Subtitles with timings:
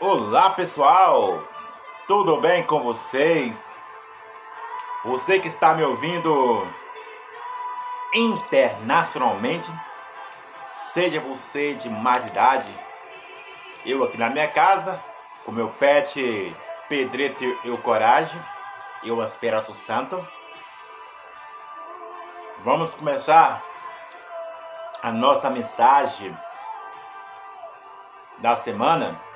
[0.00, 1.42] Olá pessoal,
[2.06, 3.60] tudo bem com vocês?
[5.04, 6.64] Você que está me ouvindo
[8.14, 9.68] internacionalmente,
[10.92, 12.72] seja você de mais idade,
[13.84, 15.02] eu aqui na minha casa,
[15.44, 16.56] com meu pet
[16.88, 18.40] Pedrito e o Coragem,
[19.02, 20.24] e o Espírito Santo.
[22.60, 23.64] Vamos começar
[25.02, 26.38] a nossa mensagem
[28.38, 29.26] da semana.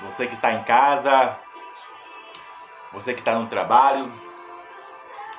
[0.00, 1.36] Você que está em casa,
[2.92, 4.12] você que está no trabalho,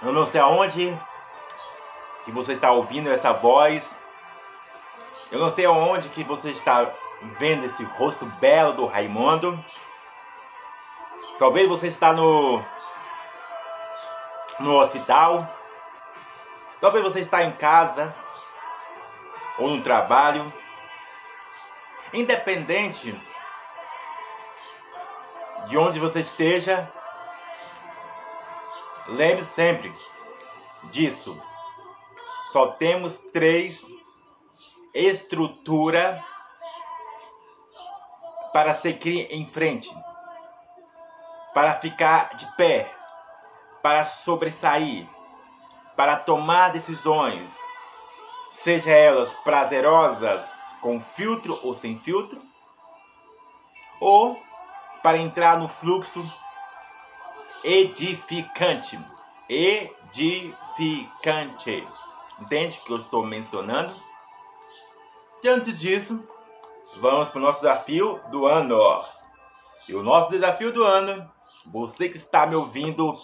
[0.02, 0.98] eu não sei aonde
[2.26, 3.96] que você está ouvindo essa voz,
[5.32, 6.92] eu não sei aonde que você está
[7.38, 9.64] vendo esse rosto belo do Raimundo.
[11.38, 12.64] Talvez você está no
[14.60, 15.48] no hospital.
[16.82, 18.14] Talvez você está em casa
[19.58, 20.52] ou no trabalho.
[22.14, 23.20] Independente
[25.70, 26.92] de onde você esteja,
[29.08, 29.94] lembre sempre
[30.86, 31.40] disso.
[32.52, 33.86] Só temos três
[34.96, 36.20] estruturas
[38.52, 39.96] para seguir em frente,
[41.54, 42.92] para ficar de pé,
[43.84, 45.08] para sobressair,
[45.96, 47.56] para tomar decisões,
[48.50, 50.44] seja elas prazerosas
[50.82, 52.42] com filtro ou sem filtro,
[54.02, 54.49] ou
[55.02, 56.24] para entrar no fluxo
[57.64, 59.00] edificante.
[59.48, 59.88] Edificante.
[62.40, 63.96] Entende que eu estou mencionando?
[65.42, 66.22] Diante disso,
[67.00, 68.78] vamos para o nosso desafio do ano.
[69.88, 71.32] E o nosso desafio do ano,
[71.66, 73.20] você que está me ouvindo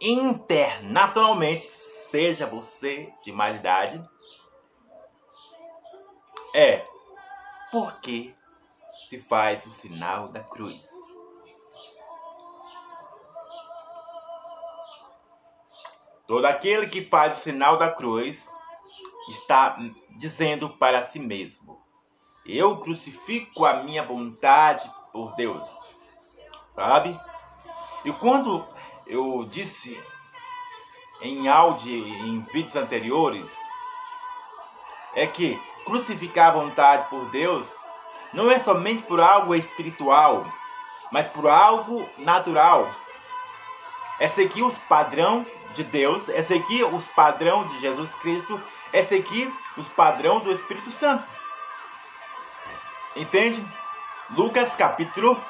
[0.00, 4.02] internacionalmente, seja você de mais idade,
[6.54, 6.86] é
[7.70, 8.34] por que
[9.08, 10.95] se faz o sinal da cruz?
[16.26, 18.48] Todo aquele que faz o sinal da cruz
[19.28, 19.78] está
[20.10, 21.80] dizendo para si mesmo:
[22.44, 25.64] Eu crucifico a minha vontade por Deus.
[26.74, 27.18] Sabe?
[28.04, 28.66] E quando
[29.06, 30.00] eu disse
[31.22, 33.50] em áudio em vídeos anteriores
[35.14, 37.72] é que crucificar a vontade por Deus
[38.32, 40.44] não é somente por algo espiritual,
[41.10, 42.94] mas por algo natural.
[44.18, 48.60] É seguir os padrões de Deus, é seguir os padrões de Jesus Cristo,
[48.92, 51.26] é seguir os padrões do Espírito Santo.
[53.14, 53.64] Entende?
[54.30, 55.40] Lucas capítulo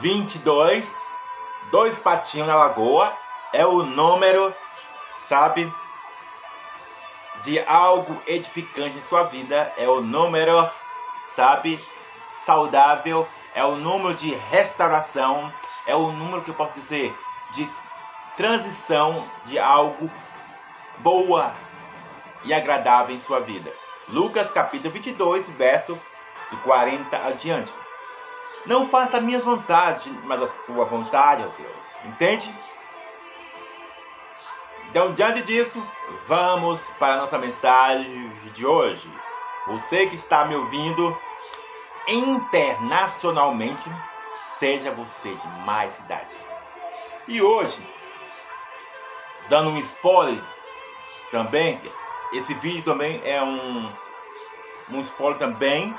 [0.00, 0.94] 22,
[1.70, 3.16] dois patinhos na lagoa,
[3.52, 4.54] é o número,
[5.18, 5.72] sabe,
[7.42, 10.68] de algo edificante em sua vida, é o número,
[11.36, 11.82] sabe,
[12.44, 15.52] saudável, é o número de restauração,
[15.86, 17.16] é o número que eu posso dizer
[17.52, 17.70] de
[18.36, 20.10] transição de algo
[20.98, 21.54] boa
[22.44, 23.72] e agradável em sua vida.
[24.08, 26.00] Lucas capítulo 22, verso
[26.50, 27.72] de 40 adiante.
[28.66, 31.86] Não faça minhas vontades, mas a tua vontade, ó Deus.
[32.04, 32.54] Entende?
[34.90, 35.82] Então, diante disso,
[36.26, 39.10] vamos para a nossa mensagem de hoje.
[39.66, 41.16] Você que está me ouvindo
[42.06, 43.90] internacionalmente,
[44.58, 46.47] seja você de mais idade.
[47.28, 47.78] E hoje
[49.50, 50.42] dando um spoiler
[51.30, 51.78] também.
[52.32, 53.92] Esse vídeo também é um,
[54.90, 55.94] um spoiler também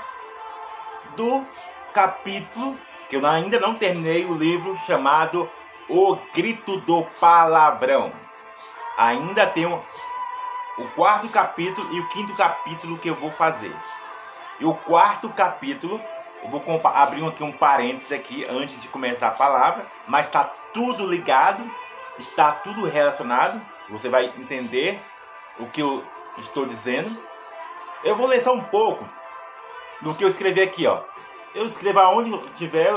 [1.16, 1.46] do
[1.94, 2.76] capítulo
[3.10, 5.48] que eu ainda não terminei o livro chamado
[5.88, 8.12] O Grito do Palavrão.
[8.98, 9.84] Ainda tenho
[10.80, 13.76] o quarto capítulo e o quinto capítulo que eu vou fazer.
[14.60, 16.02] E o quarto capítulo,
[16.44, 21.06] eu vou abrir aqui um parênteses aqui antes de começar a palavra, mas está tudo
[21.06, 21.64] ligado
[22.18, 23.62] está tudo relacionado.
[23.90, 25.02] Você vai entender
[25.60, 26.04] o que eu
[26.38, 27.18] estou dizendo.
[28.04, 29.08] Eu vou ler só um pouco
[30.02, 31.02] do que eu escrevi aqui, ó.
[31.54, 32.94] Eu escrevo aonde tiver,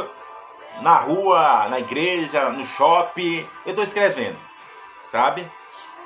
[0.80, 4.38] na rua, na igreja, no shopping, eu estou escrevendo,
[5.06, 5.50] sabe?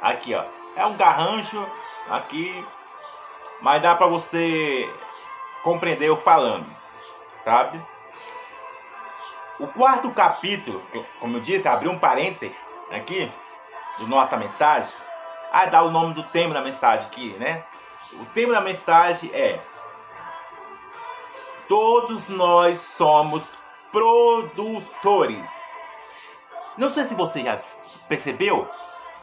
[0.01, 0.45] Aqui, ó.
[0.77, 1.67] É um garrancho
[2.09, 2.65] aqui,
[3.61, 4.89] mas dá para você
[5.63, 6.67] compreender eu falando,
[7.45, 7.83] sabe?
[9.59, 10.83] O quarto capítulo,
[11.19, 12.55] como eu disse, abri um parênteses,
[12.91, 13.31] aqui,
[13.99, 14.93] do nossa mensagem,
[15.51, 17.65] ah, dá o nome do tema da mensagem aqui, né?
[18.13, 19.61] O tema da mensagem é
[21.69, 23.59] Todos nós somos
[23.91, 25.51] produtores.
[26.77, 27.61] Não sei se você já
[28.09, 28.69] percebeu,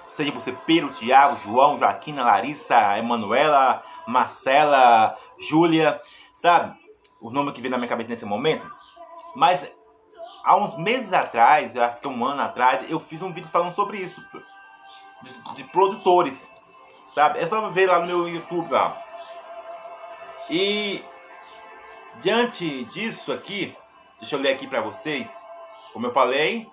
[0.10, 6.02] seja você Pedro, Tiago, João, Joaquina, Larissa, Emanuela, Marcela, Júlia,
[6.42, 6.84] sabe?
[7.24, 8.70] o nome que vem na minha cabeça nesse momento.
[9.34, 9.72] Mas
[10.44, 13.74] há uns meses atrás, eu acho que um ano atrás, eu fiz um vídeo falando
[13.74, 14.22] sobre isso.
[15.22, 16.38] De, de produtores.
[17.16, 17.40] Sabe?
[17.40, 19.01] É só ver lá no meu YouTube lá.
[20.50, 21.04] E
[22.22, 23.75] diante disso aqui,
[24.19, 25.30] deixa eu ler aqui para vocês.
[25.94, 26.69] Como eu falei,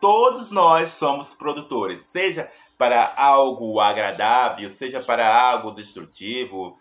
[0.00, 6.78] todos nós somos produtores, seja para algo agradável, seja para algo destrutivo,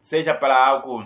[0.00, 1.04] seja para algo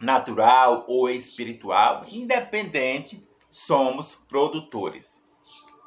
[0.00, 5.08] natural ou espiritual, independente, somos produtores.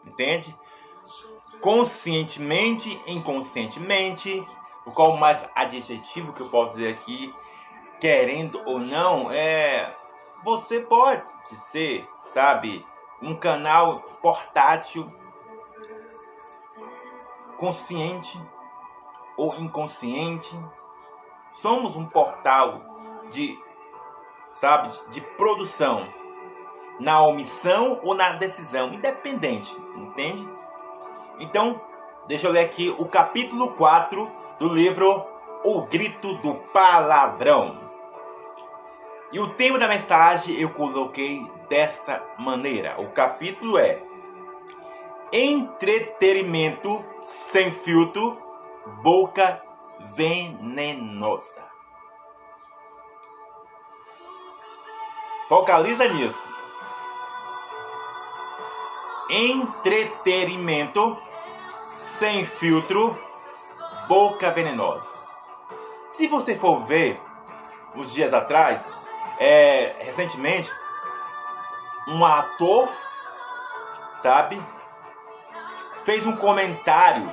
[0.06, 0.56] Entende?
[1.62, 4.46] Conscientemente, inconscientemente,
[4.94, 7.34] qual mais adjetivo que eu posso dizer aqui,
[8.02, 9.96] querendo ou não, é
[10.44, 11.24] você pode
[11.72, 12.86] ser, sabe,
[13.22, 15.10] um canal portátil
[17.58, 18.38] consciente
[19.38, 20.54] ou inconsciente.
[21.56, 22.82] Somos um portal
[23.32, 23.58] de,
[24.60, 26.23] sabe, de produção
[27.00, 30.48] na omissão ou na decisão, independente, entende?
[31.40, 31.80] Então,
[32.28, 35.26] deixa eu ler aqui o capítulo 4 do livro
[35.64, 37.82] O Grito do Palavrão.
[39.32, 43.02] E o tema da mensagem eu coloquei dessa maneira.
[43.02, 44.00] O capítulo é
[45.32, 48.38] Entretenimento sem filtro,
[49.02, 49.60] boca
[50.16, 51.64] venenosa.
[55.50, 56.53] Focaliza nisso.
[59.36, 61.18] Entretenimento
[61.96, 63.18] sem filtro,
[64.08, 65.12] boca venenosa.
[66.12, 67.20] Se você for ver,
[67.96, 68.86] uns dias atrás,
[69.40, 70.72] é, recentemente,
[72.10, 72.88] um ator,
[74.22, 74.62] sabe,
[76.04, 77.28] fez um comentário,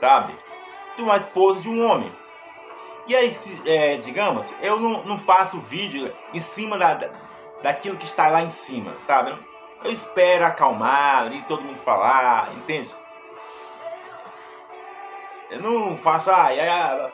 [0.00, 0.36] sabe,
[0.96, 2.12] de uma esposa de um homem.
[3.06, 6.94] E aí, é, digamos, eu não, não faço vídeo em cima da,
[7.62, 9.51] daquilo que está lá em cima, sabe?
[9.84, 12.90] Eu espero acalmar ali, todo mundo falar, entende?
[15.50, 17.10] Eu não faço, ah, ah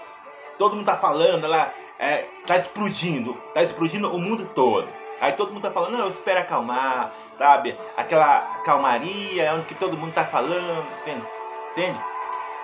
[0.59, 4.89] todo mundo tá falando lá, é, tá explodindo, tá explodindo o mundo todo.
[5.21, 7.77] Aí todo mundo tá falando, não, eu espero acalmar, sabe?
[7.97, 11.27] Aquela calmaria onde que todo mundo tá falando, entende?
[11.73, 12.01] entende?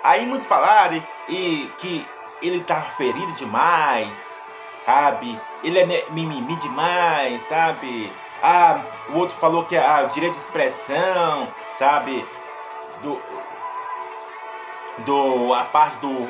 [0.03, 2.05] Aí muitos falaram e, que
[2.41, 4.15] ele tá ferido demais,
[4.85, 5.39] sabe?
[5.63, 8.11] Ele é mimimi demais, sabe?
[8.47, 11.47] Ah, o outro falou que ah, o direito de expressão,
[11.79, 12.23] sabe?
[13.01, 13.19] Do,
[14.99, 16.29] do a parte do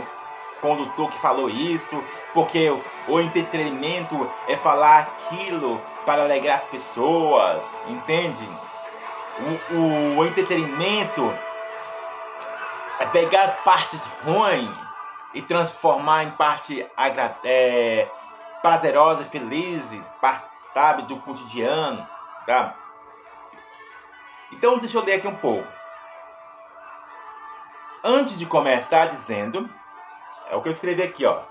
[0.62, 2.01] condutor que falou isso,
[2.33, 2.71] porque
[3.09, 8.47] o entretenimento é falar aquilo para alegrar as pessoas, entende?
[9.71, 11.38] O, o, o entretenimento
[12.97, 14.73] é pegar as partes ruins
[15.33, 16.88] e transformar em parte
[17.44, 18.07] é,
[18.62, 22.06] prazerosas, felizes, parte, sabe, do cotidiano,
[22.45, 22.75] sabe?
[24.51, 25.66] Então deixa eu ler aqui um pouco.
[28.04, 29.69] Antes de começar dizendo,
[30.50, 31.44] é o que eu escrevi aqui, ó.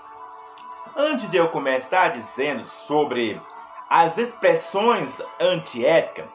[0.95, 3.41] Antes de eu começar dizendo sobre
[3.89, 6.27] as expressões antiéticas,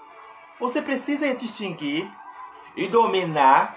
[0.59, 2.11] você precisa distinguir
[2.77, 3.77] e dominar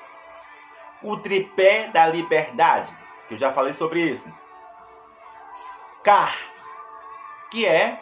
[1.04, 2.92] o tripé da liberdade,
[3.28, 4.28] que eu já falei sobre isso.
[6.04, 6.36] Car,
[7.52, 8.02] que é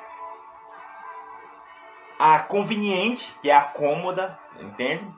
[2.23, 5.11] a conveniente, que é a cômoda, entende?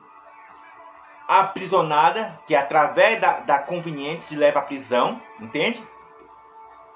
[1.28, 5.86] A aprisionada, que é através da, da conveniente te leva à prisão, entende?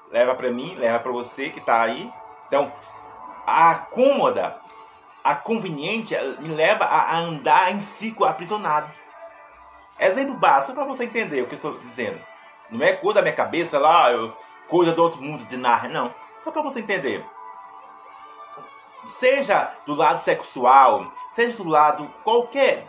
[0.09, 2.11] Leva para mim, leva para você que está aí.
[2.47, 2.73] Então,
[3.45, 4.59] a cômoda,
[5.23, 8.91] a conveniente, me leva a andar em ciclo aprisionado.
[9.99, 12.19] Exemplo básico para você entender o que eu estou dizendo.
[12.71, 14.35] Não é coisa da minha cabeça lá, eu,
[14.67, 16.15] coisa do outro mundo de Narnia, não.
[16.43, 17.23] Só para você entender.
[19.05, 22.87] Seja do lado sexual, seja do lado qualquer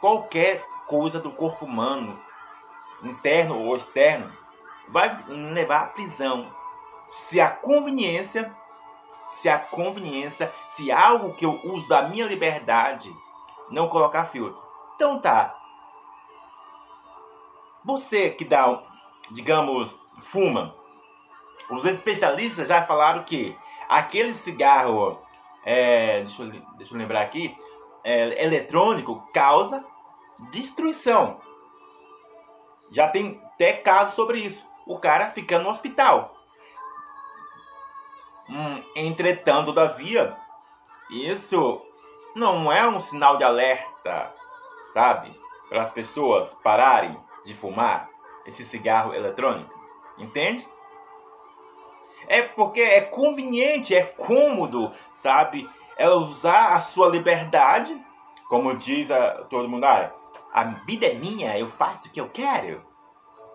[0.00, 2.18] qualquer coisa do corpo humano,
[3.02, 4.32] interno ou externo,
[4.88, 6.52] vai levar à prisão.
[7.06, 8.54] Se a conveniência
[9.28, 13.14] se a conveniência, se algo que eu uso da minha liberdade
[13.70, 14.60] não colocar filtro.
[14.94, 15.54] Então tá.
[17.84, 18.82] Você que dá,
[19.30, 20.74] digamos, fuma.
[21.70, 23.56] Os especialistas já falaram que
[23.88, 25.20] aquele cigarro,
[25.64, 27.56] é, deixa, eu, deixa eu lembrar aqui,
[28.04, 29.84] é, eletrônico causa
[30.50, 31.40] destruição.
[32.90, 34.66] Já tem até casos sobre isso.
[34.86, 36.34] O cara fica no hospital.
[38.48, 40.36] Hum, entretanto, todavia,
[41.10, 41.82] isso
[42.34, 44.32] não é um sinal de alerta,
[44.90, 45.38] sabe?
[45.68, 48.08] Para as pessoas pararem de fumar
[48.46, 49.74] esse cigarro eletrônico.
[50.16, 50.66] Entende?
[52.28, 55.68] É porque é conveniente, é cômodo, sabe?
[55.96, 57.98] Ela usar a sua liberdade,
[58.48, 60.12] como diz a, todo mundo, ah,
[60.52, 62.84] a vida é minha, eu faço o que eu quero.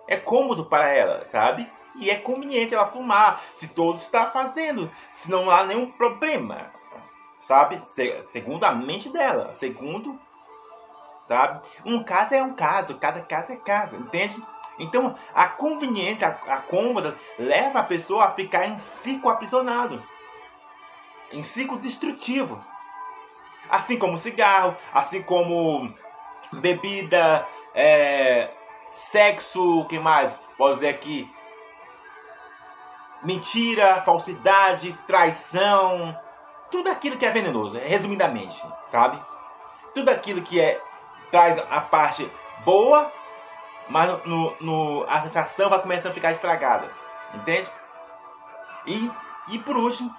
[0.07, 1.69] É cômodo para ela, sabe?
[1.95, 6.71] E é conveniente ela fumar, se todos está fazendo, se não há nenhum problema,
[7.37, 7.79] sabe?
[7.89, 10.19] Se, segundo a mente dela, segundo,
[11.27, 11.61] sabe?
[11.85, 14.35] Um caso é um caso, cada caso é caso, entende?
[14.79, 20.03] Então, a conveniência, a, a cômoda, leva a pessoa a ficar em ciclo aprisionado,
[21.31, 22.63] em ciclo destrutivo.
[23.69, 25.93] Assim como cigarro, assim como
[26.51, 28.51] bebida, é,
[28.89, 30.33] sexo, o que mais?
[30.57, 31.31] Pode dizer aqui,
[33.23, 36.15] mentira, falsidade, traição,
[36.69, 39.19] tudo aquilo que é venenoso, resumidamente, sabe?
[39.93, 40.79] Tudo aquilo que é
[41.31, 42.29] traz a parte
[42.63, 43.11] boa,
[43.89, 46.89] mas no, no, a sensação vai começando a ficar estragada,
[47.33, 47.69] entende?
[48.85, 49.11] E,
[49.49, 50.13] e por último,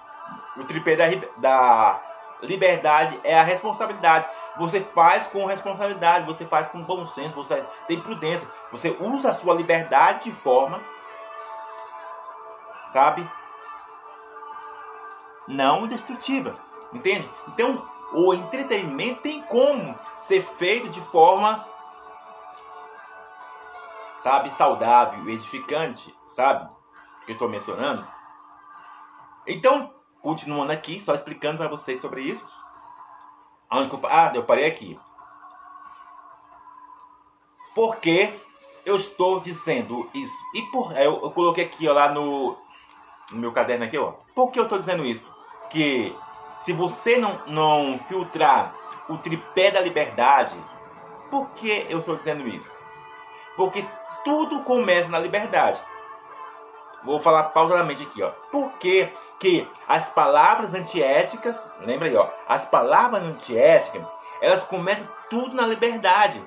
[0.57, 1.05] o tripé da,
[1.37, 2.01] da
[2.41, 4.27] liberdade é a responsabilidade.
[4.57, 9.33] Você faz com responsabilidade, você faz com bom senso, você tem prudência, você usa a
[9.33, 10.81] sua liberdade de forma
[12.95, 13.29] sabe?
[15.45, 16.55] Não destrutiva,
[16.93, 17.29] entende?
[17.49, 21.67] Então, o entretenimento tem como ser feito de forma,
[24.25, 26.67] sabe, saudável, edificante, sabe?
[27.25, 28.07] Que eu estou mencionando.
[29.45, 32.43] Então, continuando aqui, só explicando para vocês sobre isso.
[33.69, 34.99] Ah, eu parei aqui.
[37.75, 38.41] Por que
[38.83, 40.35] eu estou dizendo isso?
[40.55, 42.57] E por eu, eu coloquei aqui ó, lá no
[43.31, 44.13] no meu caderno aqui, ó.
[44.33, 45.31] Por que eu estou dizendo isso?
[45.69, 46.15] Que
[46.61, 48.73] se você não, não filtrar
[49.07, 50.55] o tripé da liberdade,
[51.29, 52.75] por que eu estou dizendo isso?
[53.55, 53.85] Porque
[54.25, 55.79] tudo começa na liberdade.
[57.03, 58.31] Vou falar pausadamente aqui, ó.
[58.51, 59.07] Por que,
[59.39, 64.03] que as palavras antiéticas, lembra aí, ó, as palavras antiéticas,
[64.41, 66.43] elas começam tudo na liberdade.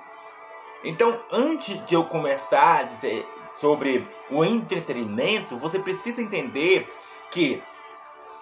[0.85, 6.93] Então, antes de eu começar a dizer, sobre o entretenimento, você precisa entender
[7.31, 7.63] que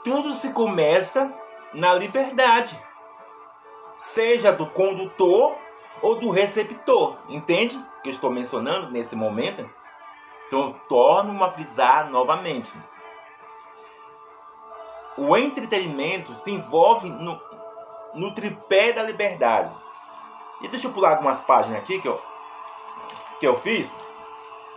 [0.05, 1.33] tudo se começa
[1.73, 2.79] na liberdade,
[3.97, 5.57] seja do condutor
[6.03, 7.81] ou do receptor, entende?
[8.03, 9.69] Que estou mencionando nesse momento.
[10.47, 12.73] Então, torno a frisar novamente.
[15.17, 17.41] O entretenimento se envolve no,
[18.15, 19.73] no tripé da liberdade.
[20.61, 22.21] E deixa eu pular algumas páginas aqui que eu,
[23.41, 23.91] que eu fiz.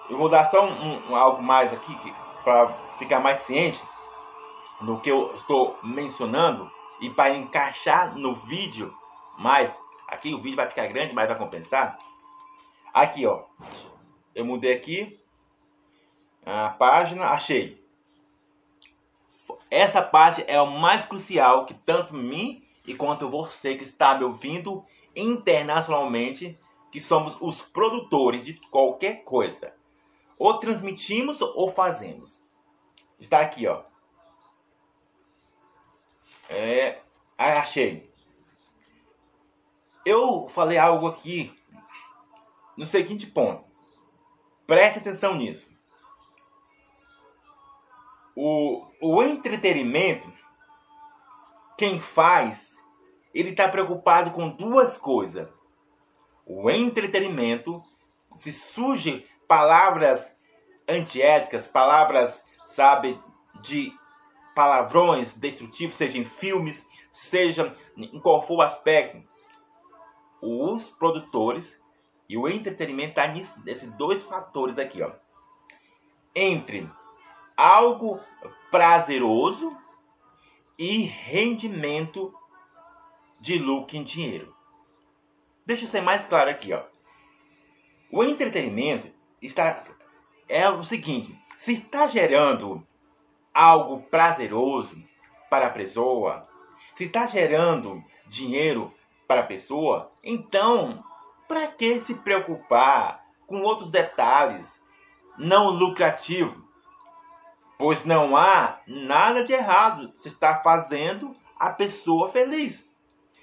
[0.09, 1.95] Eu vou dar só um, um algo mais aqui
[2.43, 3.81] para ficar mais ciente
[4.81, 8.93] no que eu estou mencionando e para encaixar no vídeo
[9.37, 9.79] mais.
[10.09, 11.99] Aqui o vídeo vai ficar grande, mas vai compensar.
[12.91, 13.43] Aqui, ó.
[14.33, 15.19] Eu mudei aqui
[16.43, 17.79] a página, achei.
[19.69, 24.23] Essa parte é o mais crucial que tanto mim e quanto você que está me
[24.23, 24.83] ouvindo
[25.15, 26.57] internacionalmente,
[26.91, 29.75] que somos os produtores de qualquer coisa.
[30.39, 32.39] Ou transmitimos ou fazemos.
[33.19, 33.83] Está aqui, ó.
[36.49, 36.99] É,
[37.37, 38.08] achei.
[40.05, 41.53] Eu falei algo aqui
[42.77, 43.65] no seguinte ponto.
[44.65, 45.69] Preste atenção nisso.
[48.35, 50.31] O, o entretenimento,
[51.77, 52.77] quem faz,
[53.33, 55.49] ele está preocupado com duas coisas.
[56.45, 57.83] O entretenimento,
[58.37, 60.25] se surge palavras
[60.87, 63.19] antiéticas, palavras, sabe,
[63.61, 63.93] de
[64.55, 69.21] palavrões destrutivos, seja em filmes, seja em qual for o aspecto.
[70.41, 71.79] Os produtores
[72.27, 75.11] e o entretenimento tá nesses dois fatores aqui, ó.
[76.35, 76.89] Entre
[77.57, 78.19] algo
[78.71, 79.75] prazeroso
[80.77, 82.33] e rendimento
[83.39, 84.55] de lucro em dinheiro.
[85.65, 86.83] Deixa eu ser mais claro aqui, ó.
[88.11, 89.83] O entretenimento está
[90.47, 92.85] é o seguinte: se está gerando
[93.53, 95.01] algo prazeroso
[95.49, 96.47] para a pessoa,
[96.95, 98.93] se está gerando dinheiro
[99.29, 101.03] para a pessoa, então
[101.47, 104.81] para que se preocupar com outros detalhes
[105.37, 106.57] não lucrativos?
[107.77, 112.89] Pois não há nada de errado se está fazendo a pessoa feliz.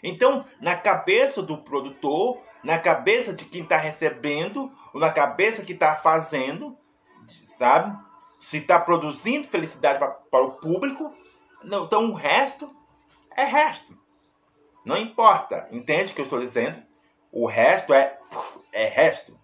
[0.02, 5.72] Então, na cabeça do produtor, na cabeça de quem está recebendo, ou na cabeça que
[5.72, 6.76] está fazendo,
[7.56, 7.96] sabe?
[8.40, 11.14] Se está produzindo felicidade para o público,
[11.62, 12.74] não, então o resto
[13.36, 13.96] é resto.
[14.86, 15.66] Não importa.
[15.72, 16.80] Entende o que eu estou dizendo?
[17.32, 18.16] O resto é,
[18.72, 19.34] é resto.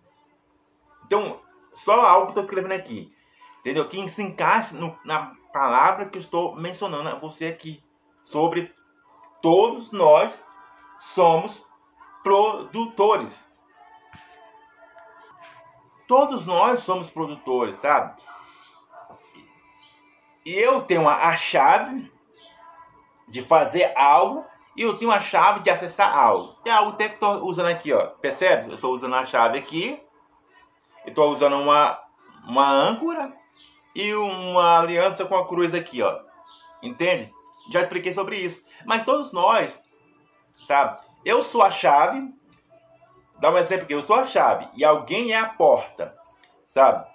[1.04, 1.42] Então,
[1.74, 3.12] só algo que estou escrevendo aqui.
[3.58, 3.88] Entendeu?
[3.88, 7.82] Que se encaixa no, na palavra que estou mencionando a você aqui
[8.24, 8.72] sobre
[9.42, 10.40] todos nós
[11.00, 11.60] somos
[12.22, 13.44] produtores.
[16.06, 18.22] Todos nós somos produtores, sabe?
[20.44, 22.12] E eu tenho a chave
[23.26, 26.56] de fazer algo e eu tenho a chave de acessar algo.
[26.64, 28.06] É algo até que estou usando aqui, ó.
[28.20, 28.70] Percebe?
[28.70, 30.00] Eu estou usando a chave aqui.
[31.06, 31.98] Estou usando uma,
[32.46, 33.32] uma âncora
[33.94, 36.20] e uma aliança com a cruz aqui, ó.
[36.82, 37.32] Entende?
[37.70, 38.62] Já expliquei sobre isso.
[38.86, 39.78] Mas todos nós,
[40.66, 40.98] sabe?
[41.24, 42.32] Eu sou a chave.
[43.38, 43.94] Dá um exemplo aqui.
[43.94, 46.16] Eu sou a chave e alguém é a porta,
[46.68, 47.06] sabe?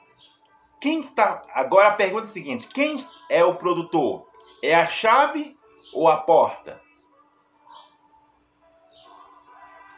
[0.80, 1.44] Quem está.
[1.54, 4.28] Agora a pergunta é a seguinte: quem é o produtor?
[4.62, 5.58] É a chave
[5.94, 6.87] ou a porta?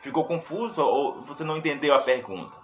[0.01, 2.56] Ficou confuso ou você não entendeu a pergunta?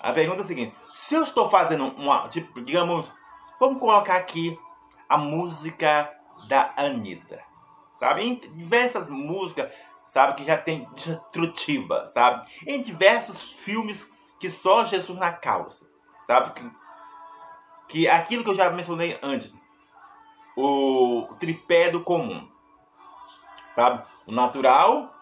[0.00, 3.10] A pergunta é a seguinte: se eu estou fazendo uma, tipo, digamos,
[3.58, 4.58] vamos colocar aqui
[5.08, 6.12] a música
[6.48, 7.42] da Anitta,
[7.96, 8.22] sabe?
[8.22, 9.72] Em diversas músicas,
[10.10, 12.48] sabe, que já tem destrutiva, sabe?
[12.66, 15.86] Em diversos filmes que só Jesus na causa,
[16.26, 16.52] sabe?
[16.52, 16.70] Que,
[17.88, 19.52] que aquilo que eu já mencionei antes,
[20.56, 22.48] o tripé do comum,
[23.70, 24.04] sabe?
[24.26, 25.12] O natural,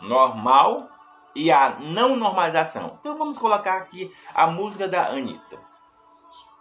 [0.00, 0.88] normal
[1.34, 2.98] e a não normalização.
[3.00, 5.60] Então vamos colocar aqui a música da Anitta.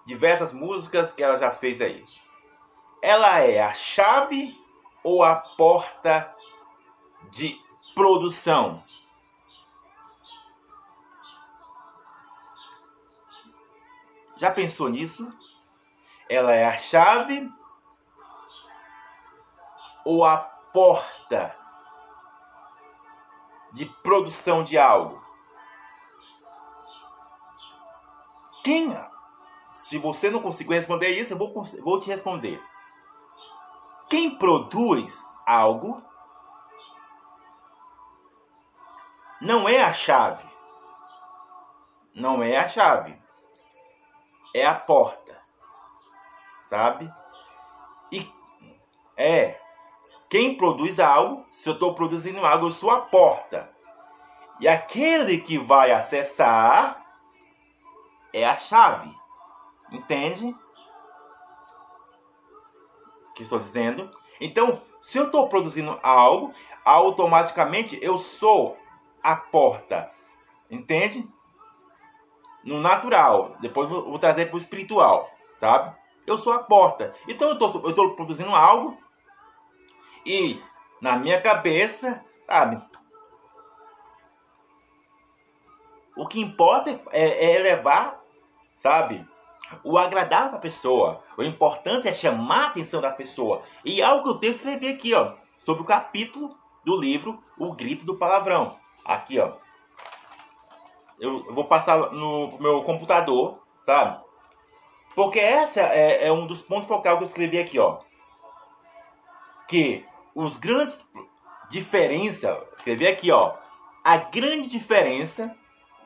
[0.06, 2.06] Diversas músicas que ela já fez aí.
[3.02, 4.56] Ela é a chave
[5.04, 6.34] ou a porta
[7.32, 7.58] de
[7.94, 8.84] produção?
[14.38, 15.32] Já pensou nisso?
[16.30, 17.50] Ela é a chave
[20.04, 21.65] ou a porta
[23.76, 25.22] de produção de algo?
[28.64, 28.90] Quem?
[29.68, 31.54] Se você não conseguir responder isso, eu vou,
[31.84, 32.64] vou te responder.
[34.10, 36.02] Quem produz algo
[39.42, 40.50] não é a chave.
[42.16, 43.22] Não é a chave.
[44.54, 45.38] É a porta.
[46.70, 47.14] Sabe?
[48.10, 48.34] E
[49.18, 49.65] é
[50.30, 53.70] quem produz algo, se eu estou produzindo algo, eu sou a porta.
[54.60, 57.06] E aquele que vai acessar
[58.34, 59.14] é a chave.
[59.92, 60.56] Entende?
[63.30, 64.10] O que estou dizendo?
[64.40, 68.78] Então, se eu estou produzindo algo, automaticamente eu sou
[69.22, 70.12] a porta.
[70.70, 71.28] Entende?
[72.64, 73.56] No natural.
[73.60, 75.30] Depois vou, trazer para o espiritual.
[75.60, 75.96] Sabe?
[76.26, 77.14] Eu sou a porta.
[77.28, 78.98] Então eu estou produzindo algo
[80.26, 80.62] e
[81.02, 82.82] na minha cabeça, sabe?
[86.16, 88.22] O que importa é, é levar,
[88.78, 89.28] sabe?
[89.84, 91.24] O agradável para a pessoa.
[91.38, 93.62] O importante é chamar a atenção da pessoa.
[93.84, 97.74] E algo que eu tenho que escrever aqui, ó, sobre o capítulo do livro O
[97.74, 98.78] Grito do Palavrão.
[99.04, 99.54] Aqui, ó.
[101.20, 104.24] Eu, vou passar no meu computador, sabe?
[105.16, 108.00] Porque essa é, é um dos pontos focais que eu escrevi aqui, ó.
[109.68, 111.04] Que os grandes
[111.70, 113.56] diferença, escrevi aqui, ó,
[114.04, 115.56] a grande diferença,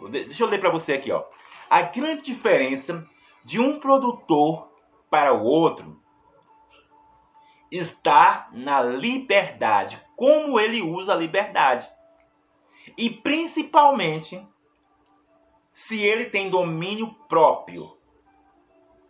[0.10, 1.26] deixa eu ler para você aqui, ó,
[1.70, 3.06] a grande diferença
[3.44, 4.70] de um produtor
[5.10, 6.00] para o outro
[7.72, 11.90] está na liberdade, como ele usa a liberdade.
[12.98, 14.46] E principalmente
[15.74, 17.96] se ele tem domínio próprio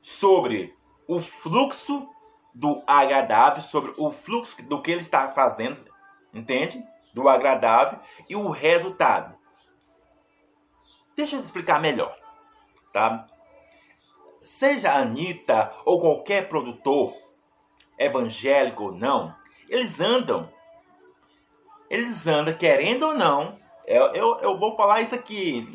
[0.01, 0.75] sobre
[1.07, 2.07] o fluxo
[2.53, 5.77] do agradável, sobre o fluxo do que ele está fazendo,
[6.33, 6.83] entende?
[7.13, 9.37] Do agradável e o resultado.
[11.15, 12.15] Deixa eu explicar melhor,
[12.93, 13.27] tá?
[14.41, 17.13] Seja a Anitta ou qualquer produtor,
[17.97, 19.35] evangélico ou não,
[19.67, 20.49] eles andam,
[21.89, 25.67] eles andam, querendo ou não, eu, eu, eu vou falar isso aqui,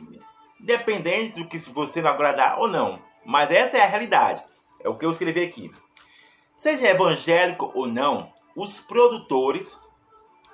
[0.60, 4.42] independente do que você vai agradar ou não, mas essa é a realidade,
[4.80, 5.70] é o que eu escrevi aqui.
[6.64, 9.78] Seja evangélico ou não, os produtores,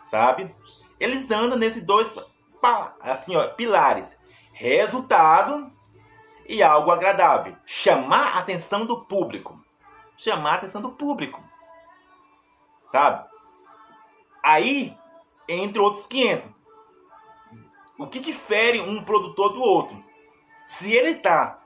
[0.06, 0.52] sabe?
[0.98, 2.12] Eles andam nesses dois
[3.00, 4.08] assim, ó, pilares:
[4.52, 5.70] resultado
[6.48, 7.56] e algo agradável.
[7.64, 9.64] Chamar a atenção do público.
[10.16, 11.40] Chamar a atenção do público.
[12.90, 13.28] Sabe?
[14.42, 14.98] Aí,
[15.48, 16.50] entre outros 500.
[17.96, 19.96] O que difere um produtor do outro?
[20.66, 21.59] Se ele está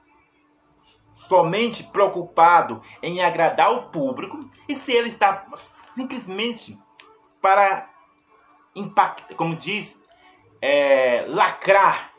[1.29, 5.47] somente preocupado em agradar o público e se ele está
[5.95, 6.79] simplesmente
[7.41, 7.91] para
[8.75, 9.95] impactar, como diz,
[10.61, 12.11] é, lacrar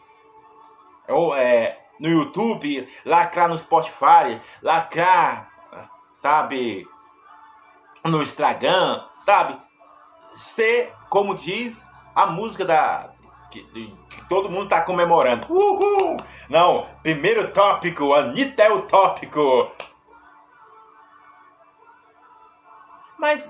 [1.07, 5.49] ou é, no YouTube, lacrar no Spotify, lacrar,
[6.21, 6.87] sabe,
[8.03, 9.59] no Instagram, sabe?
[10.37, 11.75] Ser, como diz
[12.13, 13.14] a música da
[13.63, 15.47] que, que todo mundo tá comemorando.
[15.51, 16.17] Uhul!
[16.49, 19.71] Não, primeiro tópico, Anitta é o tópico.
[23.17, 23.49] Mas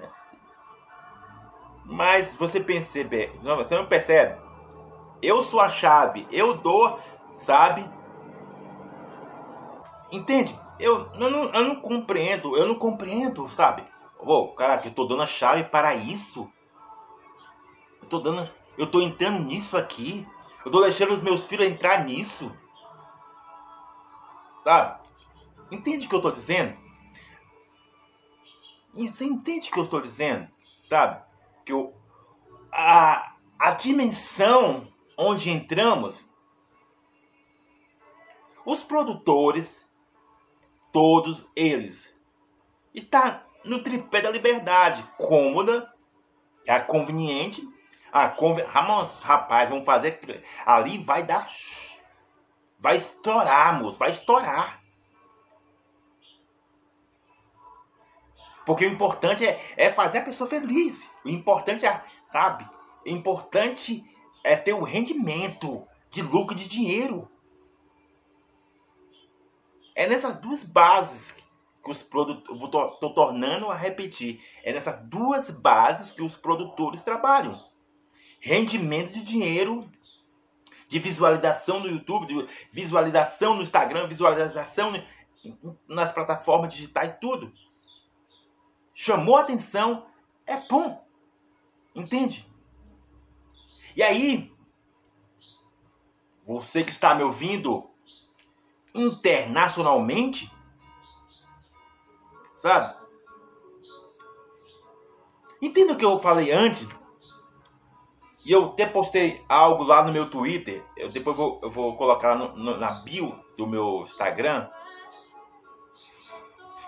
[1.85, 4.41] mas você percebe, você não percebe?
[5.21, 6.99] Eu sou a chave, eu dou,
[7.37, 7.87] sabe?
[10.11, 10.59] Entende?
[10.79, 13.83] Eu, eu, não, eu não compreendo, eu não compreendo, sabe?
[14.19, 16.51] Oh, caraca, eu tô dando a chave para isso.
[18.01, 20.27] Eu tô dando, eu tô entrando nisso aqui.
[20.65, 22.51] Eu tô deixando os meus filhos entrar nisso.
[24.63, 24.99] Sabe?
[25.71, 26.77] Entende o que eu tô dizendo?
[28.93, 30.47] Você entende o que eu estou dizendo?
[30.87, 31.23] Sabe?
[31.65, 31.93] Que o,
[32.71, 36.27] a, a dimensão onde entramos,
[38.65, 39.69] os produtores,
[40.91, 42.13] todos eles,
[42.93, 45.93] está no tripé da liberdade, cômoda,
[46.65, 47.67] é conveniente.
[48.17, 48.63] Ah, conven...
[48.63, 51.49] rapaz, vamos fazer ali vai dar
[52.79, 54.81] vai estourar, moço, vai estourar.
[58.65, 61.05] Porque o importante é, é fazer a pessoa feliz.
[61.25, 62.65] O importante é, sabe?
[63.05, 64.01] O importante
[64.45, 67.29] é ter o rendimento de lucro de dinheiro.
[69.93, 71.31] É nessas duas bases
[71.83, 72.93] que os produtores.
[72.93, 74.41] Estou tornando a repetir.
[74.63, 77.74] É nessas duas bases que os produtores trabalham:
[78.39, 79.89] rendimento de dinheiro,
[80.87, 84.93] de visualização no YouTube, de visualização no Instagram, visualização
[85.87, 87.51] nas plataformas digitais, tudo
[88.95, 90.07] chamou atenção,
[90.47, 91.05] é bom.
[91.93, 92.49] Entende?
[93.95, 94.51] E aí,
[96.45, 97.89] você que está me ouvindo
[98.93, 100.51] internacionalmente,
[102.61, 102.95] sabe?
[105.61, 106.87] Entenda o que eu falei antes.
[108.45, 110.83] E eu até postei algo lá no meu Twitter.
[110.95, 114.69] Eu depois vou, eu vou colocar no, no, na bio do meu Instagram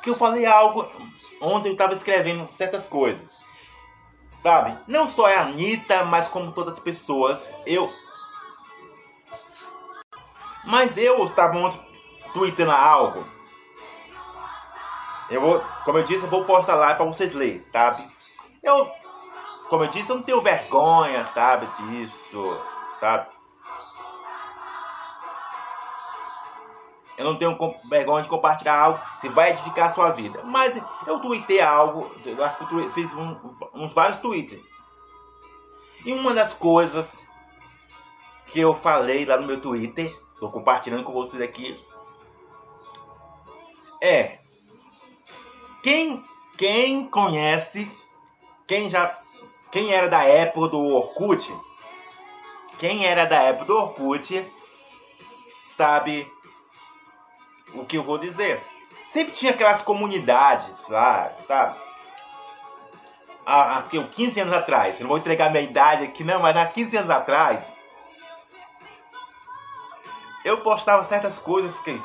[0.08, 0.90] que eu falei algo
[1.42, 3.36] ontem eu estava escrevendo certas coisas.
[4.42, 4.78] Sabe?
[4.88, 7.50] Não só a Anitta, mas como todas as pessoas.
[7.66, 7.92] Eu.
[10.66, 11.82] Mas eu estava ontem
[12.34, 13.28] tweetando algo.
[15.30, 18.10] Eu vou, como eu disse, eu vou postar lá para vocês lerem, sabe?
[18.64, 18.90] Eu,
[19.70, 22.62] como eu disse, eu não tenho vergonha, sabe, disso,
[23.00, 23.28] sabe?
[27.18, 27.58] Eu não tenho
[27.90, 30.44] vergonha de compartilhar algo que vai edificar a sua vida.
[30.44, 32.12] Mas eu tuitei algo,
[32.44, 33.36] acho que eu fiz um,
[33.74, 34.60] uns vários tweets.
[36.06, 37.24] E uma das coisas
[38.46, 41.84] que eu falei lá no meu Twitter, estou compartilhando com vocês aqui,
[44.02, 44.40] é
[45.82, 46.24] quem
[46.56, 47.92] quem conhece,
[48.68, 49.16] quem já
[49.72, 51.54] quem era da época do Orkut,
[52.78, 54.52] quem era da época do Orkut
[55.64, 56.32] sabe
[57.74, 58.62] o que eu vou dizer.
[59.10, 61.80] Sempre tinha aquelas comunidades lá, sabe?
[63.46, 66.66] Há, há 15 anos atrás, eu não vou entregar minha idade aqui não, mas há
[66.66, 67.76] 15 anos atrás,
[70.44, 72.02] eu postava certas coisas, fiquei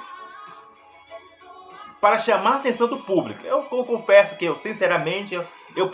[2.02, 3.46] para chamar a atenção do público.
[3.46, 5.88] Eu, eu confesso que eu, sinceramente, eu, eu,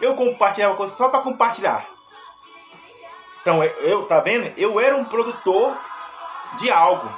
[0.00, 1.86] eu compartilhava coisas só para compartilhar.
[3.40, 4.52] Então, eu, tá vendo?
[4.56, 5.78] Eu era um produtor
[6.58, 7.08] de algo.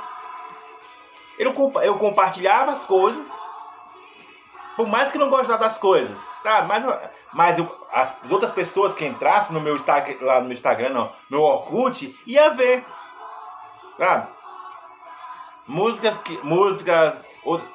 [1.38, 3.26] Eu, eu compartilhava as coisas,
[4.76, 6.68] por mais que não gostava das coisas, sabe?
[6.68, 6.84] Mas,
[7.32, 11.10] mas eu, as outras pessoas que entrassem no meu Instagram, lá no meu Instagram, não,
[11.30, 12.84] no Orkut, ia ver,
[13.96, 14.28] sabe?
[15.66, 17.74] Músicas, que, músicas, outras,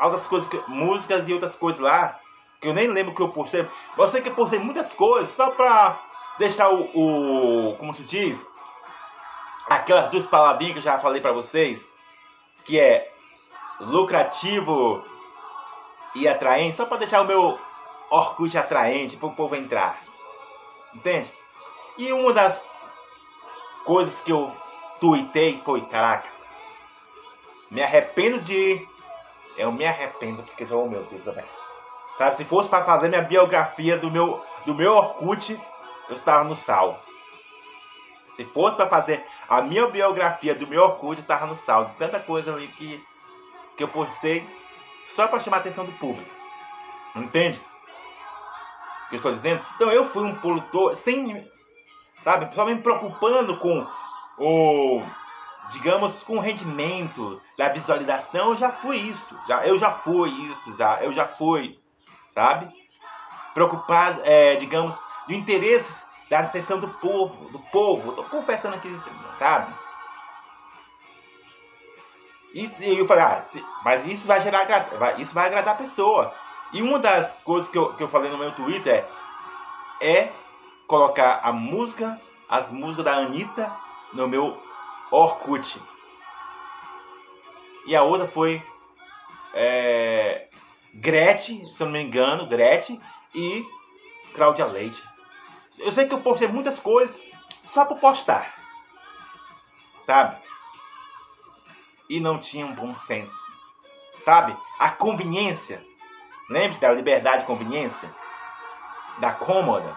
[0.00, 2.18] outras coisas, músicas e outras coisas lá,
[2.60, 3.66] que eu nem lembro que eu postei.
[3.96, 5.98] Eu sei que eu postei muitas coisas só pra
[6.38, 8.40] deixar o, o como se diz,
[9.68, 11.84] aquelas duas palavrinhas que eu já falei pra vocês
[12.64, 13.12] que é
[13.80, 15.04] lucrativo
[16.14, 17.58] e atraente, só para deixar o meu
[18.10, 20.00] Orkut atraente para o povo entrar.
[20.94, 21.32] Entende?
[21.96, 22.62] E uma das
[23.84, 24.54] coisas que eu
[24.98, 26.28] tuitei foi, caraca,
[27.70, 28.86] me arrependo de.
[29.60, 31.22] Eu me arrependo, porque, oh meu Deus,
[32.18, 32.36] sabe?
[32.36, 35.52] Se fosse para fazer minha biografia do meu, do meu Orkut,
[36.08, 37.02] eu estava no sal.
[38.36, 41.94] Se fosse para fazer a minha biografia do meu Orkut, estava no saldo.
[41.98, 43.04] Tanta coisa ali que,
[43.76, 44.48] que eu postei
[45.04, 46.30] só para chamar a atenção do público.
[47.14, 47.60] Entende?
[49.04, 49.62] O que eu estou dizendo?
[49.76, 51.46] Então eu fui um produtor sem.
[52.24, 52.54] Sabe?
[52.54, 53.86] Só me preocupando com
[54.38, 55.02] o.
[55.70, 59.38] Digamos, com rendimento da visualização, eu já fui isso.
[59.46, 61.78] Já, eu já fui isso, já, eu já fui.
[62.34, 62.72] Sabe?
[63.54, 65.92] preocupado, é, digamos, do interesse
[66.28, 68.10] da atenção do povo, do povo.
[68.10, 69.00] Estou confessando aqui,
[69.38, 69.74] sabe?
[72.54, 74.66] E, e eu falei, ah, se, mas isso vai gerar,
[75.18, 76.32] isso vai agradar a pessoa.
[76.72, 79.04] E uma das coisas que eu, que eu falei no meu Twitter
[80.00, 80.32] é, é
[80.86, 83.72] colocar a música, as músicas da Anitta
[84.12, 84.60] no meu
[85.10, 85.80] Orkut.
[87.86, 88.62] E a outra foi
[89.54, 90.48] é,
[90.94, 93.00] Gretchen, se eu não me engano, Gretchen
[93.34, 93.64] e
[94.34, 95.02] Cláudia Leite.
[95.78, 97.20] Eu sei que eu postei muitas coisas
[97.64, 98.54] só para postar,
[100.02, 100.40] sabe?
[102.08, 103.36] E não tinha um bom senso,
[104.24, 104.56] sabe?
[104.78, 105.84] A conveniência.
[106.48, 108.12] Lembre da liberdade e conveniência?
[109.18, 109.96] Da cômoda.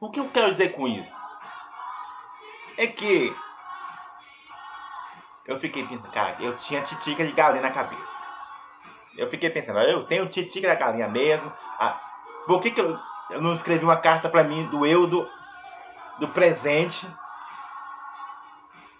[0.00, 1.12] O que eu quero dizer com isso?
[2.78, 3.34] É que
[5.46, 8.12] eu fiquei pensando, cara, eu tinha titica de galinha na cabeça.
[9.16, 11.52] Eu fiquei pensando, eu tenho titica da galinha mesmo.
[11.78, 12.00] Ah,
[12.46, 12.98] por que, que eu,
[13.30, 15.28] eu não escrevi uma carta para mim do eu do,
[16.18, 17.06] do presente?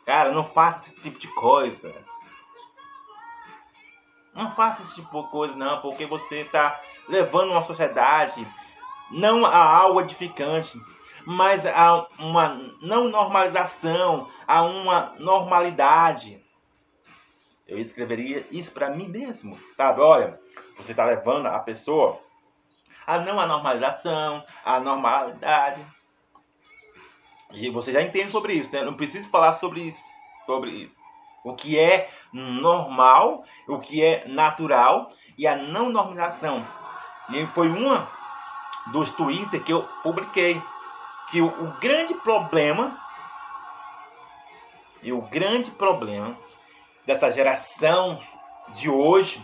[0.05, 1.95] Cara, não faça esse tipo de coisa.
[4.35, 8.47] Não faça esse tipo de coisa, não, porque você está levando uma sociedade
[9.13, 10.81] não a algo edificante,
[11.27, 16.43] mas a uma não normalização, a uma normalidade.
[17.67, 20.01] Eu escreveria isso para mim mesmo, sabe?
[20.01, 20.39] Olha,
[20.77, 22.21] você está levando a pessoa
[23.07, 25.85] a não a normalização, a normalidade.
[27.53, 28.83] E você já entende sobre isso, né?
[28.83, 30.01] Não preciso falar sobre isso,
[30.47, 30.93] sobre
[31.45, 36.67] o que é normal, o que é natural e a não normalização.
[37.29, 38.11] E foi uma
[38.87, 40.63] dos Twitter que eu publiquei
[41.33, 43.01] que o, o grande problema
[45.03, 46.37] e o grande problema
[47.07, 48.23] dessa geração
[48.75, 49.43] de hoje,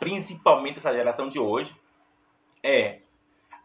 [0.00, 1.74] principalmente essa geração de hoje,
[2.64, 3.02] é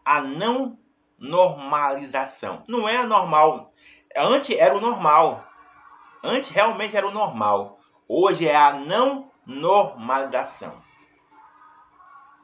[0.04, 0.78] a não
[1.18, 2.62] normalização.
[2.68, 3.72] Não é a normal.
[4.16, 5.44] Antes era o normal.
[6.22, 7.80] Antes realmente era o normal.
[8.06, 10.80] Hoje é a não normalização.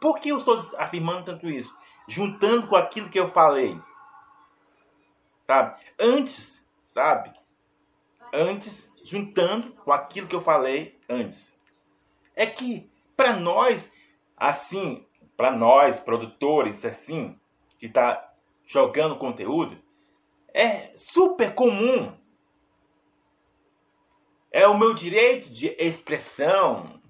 [0.00, 1.72] Por que eu estou afirmando tanto isso?
[2.09, 3.81] Juntando com aquilo que eu falei
[5.51, 5.83] sabe?
[5.99, 6.63] Antes,
[6.95, 7.33] sabe?
[8.33, 11.53] Antes, juntando com aquilo que eu falei antes.
[12.37, 13.91] É que para nós,
[14.37, 15.05] assim,
[15.37, 17.37] para nós produtores, assim,
[17.81, 18.33] que tá
[18.65, 19.77] jogando conteúdo,
[20.55, 22.17] é super comum.
[24.53, 27.01] É o meu direito de expressão.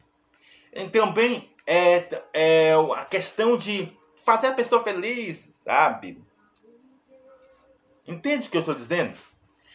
[0.73, 6.30] Então, bem, é, é a questão de fazer a pessoa feliz, sabe?
[8.11, 9.17] Entende o que eu estou dizendo?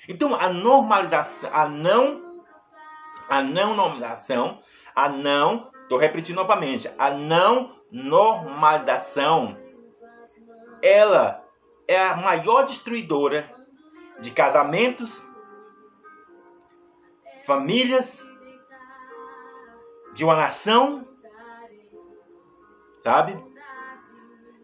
[0.10, 2.43] Então a normalização, a não,
[3.30, 4.62] a não normalização,
[4.93, 9.58] a não, estou repetindo novamente, a não normalização,
[10.82, 11.43] ela
[11.88, 13.50] é a maior destruidora
[14.19, 15.24] de casamentos,
[17.45, 18.21] famílias,
[20.13, 21.08] de uma nação,
[23.02, 23.41] sabe?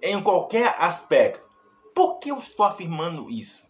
[0.02, 1.51] Em qualquer aspecto.
[1.94, 3.64] Por que eu estou afirmando isso?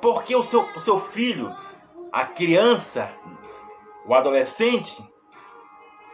[0.00, 1.54] Porque o seu, o seu filho,
[2.10, 3.10] a criança,
[4.06, 4.96] o adolescente,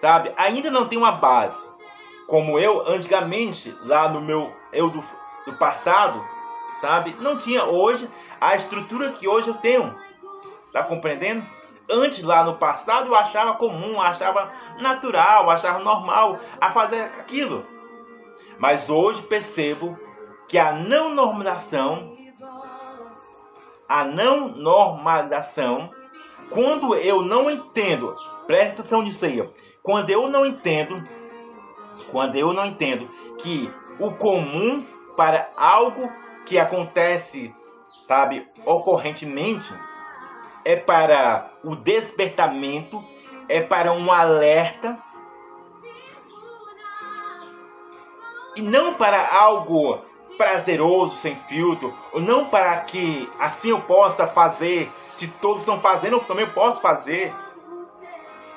[0.01, 1.59] sabe, ainda não tem uma base.
[2.27, 5.05] Como eu, antigamente, lá no meu eu do,
[5.45, 6.25] do passado,
[6.81, 8.11] sabe, não tinha hoje
[8.41, 9.95] a estrutura que hoje eu tenho.
[10.73, 11.47] Tá compreendendo?
[11.89, 17.76] Antes, lá no passado, eu achava comum, achava natural, achava normal a fazer aquilo.
[18.59, 19.99] Mas hoje percebo
[20.49, 22.17] que a não normalização,
[23.89, 25.91] a não normalização,
[26.51, 28.15] quando eu não entendo,
[28.47, 29.49] presta atenção nisso aí,
[29.83, 31.03] quando eu não entendo,
[32.11, 34.85] quando eu não entendo que o comum
[35.17, 36.11] para algo
[36.45, 37.55] que acontece,
[38.07, 39.73] sabe, ocorrentemente,
[40.65, 43.03] é para o despertamento,
[43.49, 44.99] é para um alerta,
[48.57, 50.01] e não para algo
[50.37, 56.17] prazeroso, sem filtro, ou não para que assim eu possa fazer, se todos estão fazendo,
[56.17, 57.33] eu também posso fazer.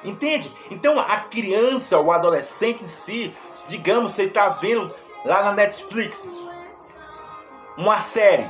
[0.04, 0.52] Entende?
[0.72, 3.34] Então a criança, o adolescente em si,
[3.68, 4.94] digamos, você está vendo
[5.26, 6.26] lá na Netflix
[7.78, 8.50] uma série,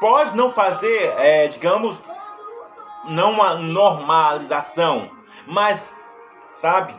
[0.00, 1.98] pode não fazer, é, digamos,
[3.06, 5.10] não uma normalização,
[5.46, 5.82] mas,
[6.54, 6.94] sabe,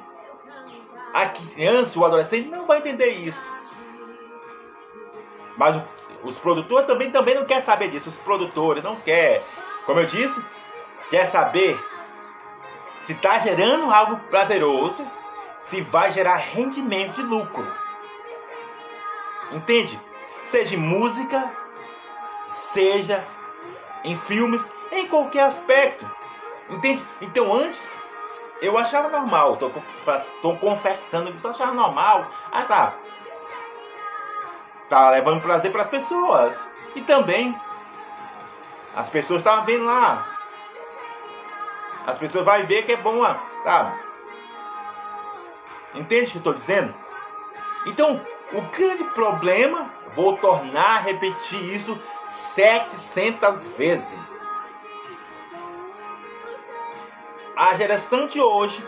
[1.18, 3.52] a criança, o adolescente não vai entender isso.
[5.58, 5.82] Mas
[6.24, 8.10] os produtores também, também não querem saber disso.
[8.10, 9.42] Os produtores não querem.
[9.88, 10.40] Como eu disse,
[11.10, 11.84] quer saber
[13.00, 15.04] se está gerando algo prazeroso,
[15.62, 17.66] se vai gerar rendimento de lucro.
[19.52, 20.00] Entende?
[20.44, 21.52] Seja em música,
[22.74, 23.26] seja
[24.04, 26.08] em filmes, em qualquer aspecto.
[26.70, 27.04] Entende?
[27.22, 27.90] Então antes
[28.62, 29.72] eu achava normal, tô,
[30.42, 32.26] tô confessando que só achava normal.
[32.52, 32.94] Ah, tá.
[34.90, 36.58] Tá levando prazer para as pessoas.
[36.96, 37.56] E também
[38.96, 40.26] as pessoas estavam vendo lá.
[42.08, 43.22] As pessoas vão ver que é bom,
[43.64, 44.00] sabe?
[45.94, 46.94] Entende o que eu estou dizendo?
[47.86, 48.22] Então,
[48.54, 54.27] o grande problema, vou tornar a repetir isso 700 vezes.
[57.58, 58.80] A geração de hoje,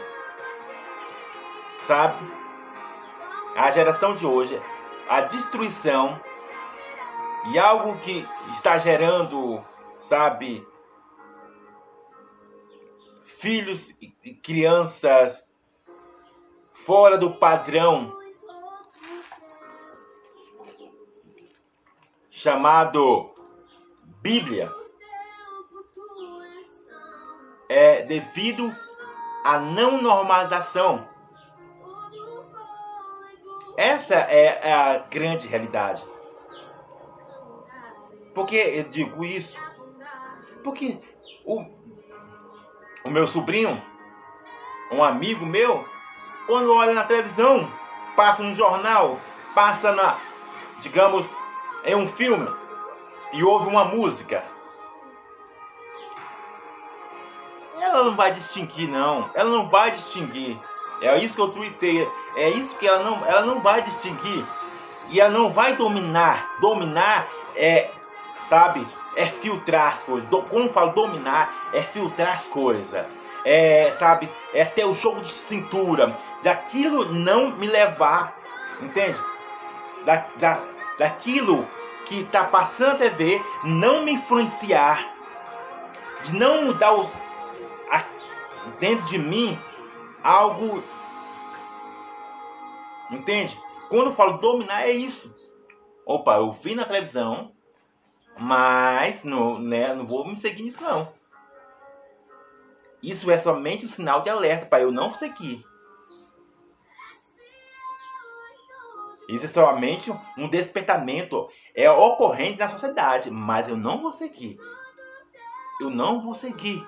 [1.88, 2.24] sabe?
[3.56, 4.62] A geração de hoje,
[5.10, 6.22] a destruição
[7.52, 9.60] e algo que está gerando,
[9.98, 10.64] sabe,
[13.40, 15.44] filhos e crianças
[16.72, 18.16] fora do padrão
[22.30, 23.34] chamado
[24.22, 24.79] Bíblia
[27.70, 28.76] é devido
[29.46, 31.08] à não normalização.
[33.78, 36.04] Essa é a grande realidade.
[38.34, 39.58] Por que eu digo isso?
[40.64, 41.00] Porque
[41.46, 41.64] o,
[43.06, 43.82] o meu sobrinho,
[44.92, 45.88] um amigo meu,
[46.46, 47.72] quando olha na televisão,
[48.16, 49.18] passa no jornal,
[49.56, 50.18] passa na,
[50.82, 51.30] digamos,
[51.86, 52.50] em um filme
[53.32, 54.44] e ouve uma música.
[57.90, 59.30] Ela não vai distinguir, não.
[59.34, 60.60] Ela não vai distinguir.
[61.02, 62.08] É isso que eu tuitei.
[62.36, 64.46] É isso que ela não, ela não vai distinguir.
[65.10, 66.50] E ela não vai dominar.
[66.62, 67.90] Dominar é,
[68.48, 70.28] sabe, é filtrar as coisas.
[70.30, 73.08] Quando eu falo dominar, é filtrar as coisas
[73.46, 78.36] é, sabe, é ter o jogo de cintura, daquilo não me levar,
[78.82, 79.20] entende?
[80.06, 80.60] Da, da,
[80.98, 81.68] daquilo
[82.06, 85.06] que está passando a TV não me influenciar,
[86.24, 87.12] de não mudar o,
[88.80, 89.58] dentro de mim
[90.24, 90.84] algo,
[93.12, 93.60] entende?
[93.90, 95.34] Quando eu falo dominar é isso.
[96.06, 97.52] Opa, eu vi na televisão,
[98.38, 101.12] mas não, né, não vou me seguir nisso não.
[103.02, 105.66] Isso é somente um sinal de alerta para eu não seguir.
[109.30, 114.60] Isso é somente um despertamento é ocorrente na sociedade, mas eu não vou seguir.
[115.80, 116.84] Eu não vou seguir.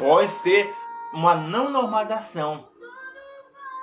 [0.00, 0.74] Pode ser
[1.12, 2.66] uma não normalização,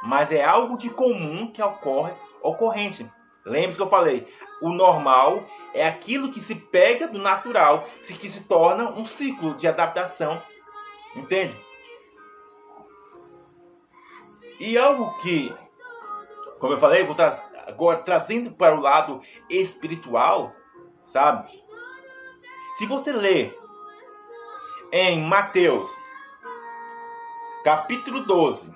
[0.01, 3.07] mas é algo de comum que ocorre ocorrente.
[3.45, 4.27] Lembre-se que eu falei,
[4.59, 7.85] o normal é aquilo que se pega do natural,
[8.19, 10.41] que se torna um ciclo de adaptação.
[11.15, 11.55] Entende?
[14.59, 15.55] E algo que,
[16.57, 20.51] como eu falei, vou tra agora trazendo para o lado espiritual,
[21.05, 21.47] sabe?
[22.79, 23.55] Se você ler
[24.91, 25.87] em Mateus,
[27.67, 28.73] capítulo 12,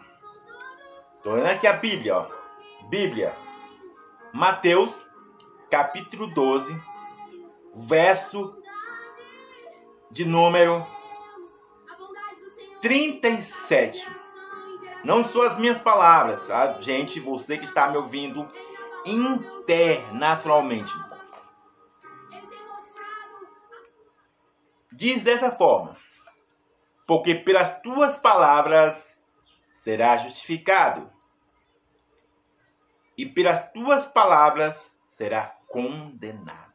[1.16, 2.28] estou lendo aqui a Bíblia, ó.
[2.90, 3.34] Bíblia,
[4.34, 5.00] Mateus
[5.70, 6.78] capítulo 12,
[7.74, 8.54] verso
[10.12, 10.86] de número
[12.82, 14.06] 37.
[15.06, 16.74] Não são as minhas palavras, tá?
[16.82, 18.46] gente, você que está me ouvindo
[19.06, 20.92] internacionalmente.
[24.92, 25.96] Diz dessa forma:
[27.12, 29.20] Porque pelas tuas palavras
[29.80, 31.12] será justificado,
[33.18, 36.71] e pelas tuas palavras será condenado.